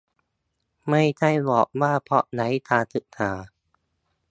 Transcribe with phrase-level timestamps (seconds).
[0.89, 3.31] ไม่ใช่บอกว่า เพราะไร้การศึกษา